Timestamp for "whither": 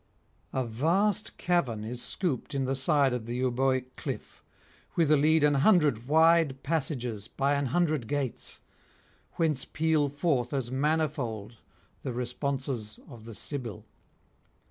4.95-5.15